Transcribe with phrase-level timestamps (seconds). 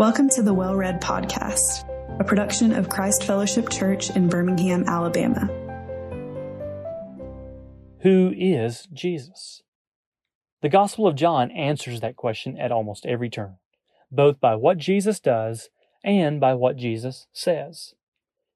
[0.00, 1.84] Welcome to the Well Read Podcast,
[2.18, 5.46] a production of Christ Fellowship Church in Birmingham, Alabama.
[8.00, 9.60] Who is Jesus?
[10.62, 13.58] The Gospel of John answers that question at almost every turn,
[14.10, 15.68] both by what Jesus does
[16.02, 17.92] and by what Jesus says.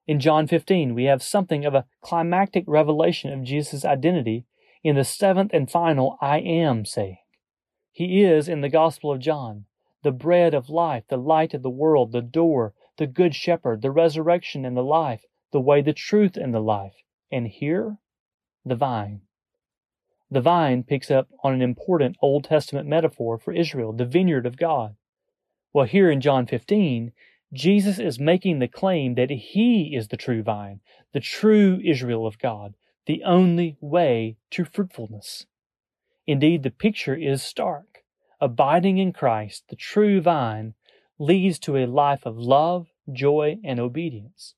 [0.06, 4.46] In John 15, we have something of a climactic revelation of Jesus' identity
[4.82, 7.18] in the seventh and final I am saying.
[7.92, 9.66] He is, in the Gospel of John,
[10.04, 13.90] the bread of life, the light of the world, the door, the good shepherd, the
[13.90, 17.02] resurrection and the life, the way, the truth, and the life.
[17.32, 17.96] And here,
[18.66, 19.22] the vine.
[20.30, 24.58] The vine picks up on an important Old Testament metaphor for Israel, the vineyard of
[24.58, 24.94] God.
[25.72, 27.12] Well, here in John 15,
[27.52, 30.80] Jesus is making the claim that he is the true vine,
[31.12, 32.74] the true Israel of God,
[33.06, 35.46] the only way to fruitfulness.
[36.26, 37.93] Indeed, the picture is stark
[38.40, 40.74] abiding in Christ, the true vine,
[41.18, 44.54] leads to a life of love, joy, and obedience.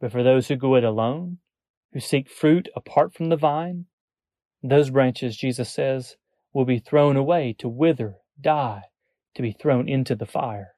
[0.00, 1.38] But for those who go it alone,
[1.92, 3.86] who seek fruit apart from the vine,
[4.62, 6.16] those branches, Jesus says,
[6.52, 8.82] will be thrown away to wither, die,
[9.34, 10.72] to be thrown into the fire.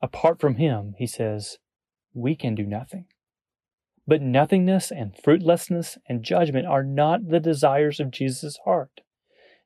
[0.00, 1.58] Apart from Him, he says,
[2.14, 3.06] we can do nothing.
[4.06, 9.02] But nothingness and fruitlessness and judgment are not the desires of Jesus' heart.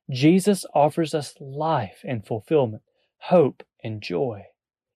[0.09, 2.83] Jesus offers us life and fulfillment,
[3.17, 4.43] hope and joy.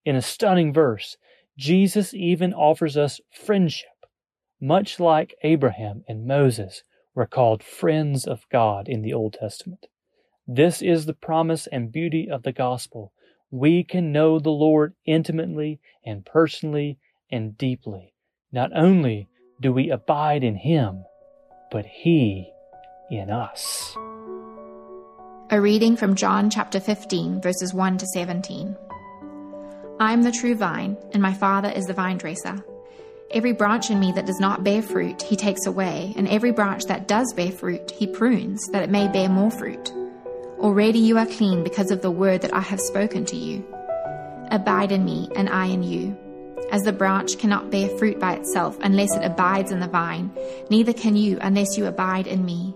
[0.05, 1.17] In a stunning verse,
[1.57, 4.05] Jesus even offers us friendship,
[4.61, 6.83] much like Abraham and Moses
[7.15, 9.87] were called friends of God in the Old Testament.
[10.47, 13.11] This is the promise and beauty of the gospel.
[13.49, 16.99] We can know the Lord intimately and personally
[17.31, 18.13] and deeply.
[18.51, 19.27] Not only
[19.59, 21.03] do we abide in Him,
[21.71, 22.51] but He
[23.09, 23.97] in us.
[25.49, 28.75] A reading from John chapter 15, verses 1 to 17.
[29.97, 32.61] I am the true vine, and my Father is the vine dresser.
[33.31, 36.83] Every branch in me that does not bear fruit, he takes away, and every branch
[36.87, 39.93] that does bear fruit, he prunes, that it may bear more fruit.
[40.59, 43.65] Already you are clean because of the word that I have spoken to you.
[44.51, 46.17] Abide in me, and I in you.
[46.73, 50.29] As the branch cannot bear fruit by itself unless it abides in the vine,
[50.69, 52.75] neither can you unless you abide in me.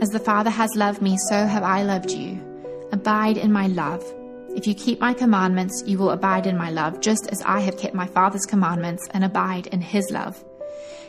[0.00, 2.40] As the Father has loved me, so have I loved you.
[2.92, 4.04] Abide in my love.
[4.56, 7.78] If you keep my commandments, you will abide in my love, just as I have
[7.78, 10.44] kept my Father's commandments and abide in his love.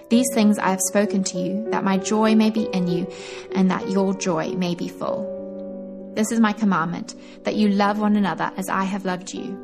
[0.09, 3.07] These things I have spoken to you, that my joy may be in you,
[3.56, 6.13] and that your joy may be full.
[6.16, 9.62] This is my commandment, that you love one another as I have loved you.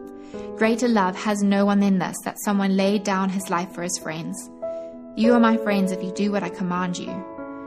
[0.58, 3.98] Greater love has no one than this, that someone laid down his life for his
[4.00, 4.50] friends.
[5.16, 7.10] You are my friends if you do what I command you.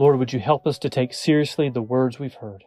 [0.00, 2.64] Lord, would you help us to take seriously the words we've heard?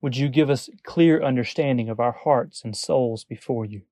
[0.00, 3.82] Would you give us clear understanding of our hearts and souls before you?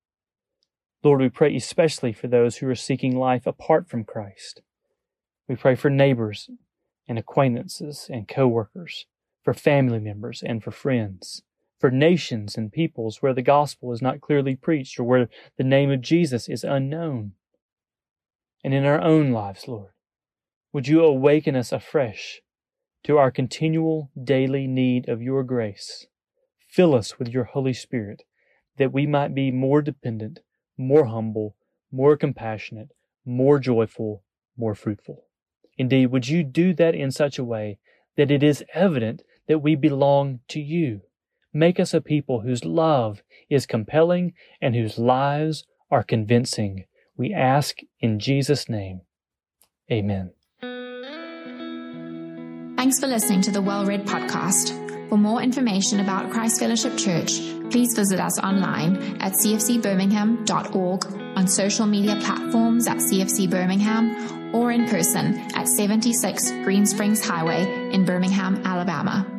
[1.03, 4.63] Lord, we pray especially for those who are seeking life apart from Christ.
[5.47, 6.49] We pray for neighbors
[7.07, 9.05] and acquaintances and co-workers,
[9.43, 11.43] for family members and for friends,
[11.79, 15.29] for nations and peoples where the gospel is not clearly preached or where
[15.59, 17.33] the name of Jesus is unknown.
[18.65, 19.91] And in our own lives, Lord,
[20.73, 22.41] would you awaken us afresh
[23.05, 26.07] to our continual daily need of your grace.
[26.69, 28.23] Fill us with your Holy Spirit
[28.79, 30.41] that we might be more dependent,
[30.77, 31.55] more humble,
[31.93, 32.89] more compassionate,
[33.25, 34.25] more joyful,
[34.57, 35.25] more fruitful.
[35.77, 37.79] Indeed, would you do that in such a way
[38.17, 41.03] that it is evident that we belong to you?
[41.53, 46.87] Make us a people whose love is compelling and whose lives are convincing.
[47.17, 49.03] We ask in Jesus' name.
[49.91, 50.33] Amen.
[52.85, 55.09] Thanks for listening to the Well Read podcast.
[55.09, 57.41] For more information about Christ Fellowship Church,
[57.71, 64.87] please visit us online at cfcbirmingham.org, on social media platforms at CFC Birmingham, or in
[64.87, 69.34] person at 76 Green Springs Highway in Birmingham, Alabama.